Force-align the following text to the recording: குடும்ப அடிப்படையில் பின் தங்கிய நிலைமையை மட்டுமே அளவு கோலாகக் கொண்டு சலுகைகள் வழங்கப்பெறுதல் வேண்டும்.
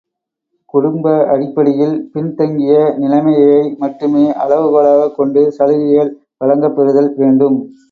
குடும்ப 0.73 1.27
அடிப்படையில் 1.27 2.09
பின் 2.13 2.31
தங்கிய 2.35 2.93
நிலைமையை 2.97 3.75
மட்டுமே 3.77 4.33
அளவு 4.33 4.65
கோலாகக் 4.69 5.15
கொண்டு 5.15 5.51
சலுகைகள் 5.51 6.11
வழங்கப்பெறுதல் 6.39 7.11
வேண்டும். 7.15 7.57